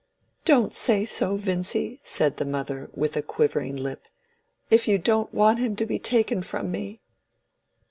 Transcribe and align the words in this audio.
"Don't 0.45 0.73
say 0.73 1.05
so, 1.05 1.35
Vincy," 1.37 1.99
said 2.01 2.37
the 2.37 2.43
mother, 2.45 2.89
with 2.95 3.15
a 3.15 3.21
quivering 3.21 3.75
lip, 3.75 4.07
"if 4.71 4.87
you 4.87 4.97
don't 4.97 5.31
want 5.31 5.59
him 5.59 5.75
to 5.75 5.85
be 5.85 5.99
taken 5.99 6.41
from 6.41 6.71
me." 6.71 7.01